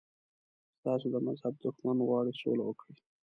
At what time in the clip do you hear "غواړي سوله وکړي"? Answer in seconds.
2.07-2.93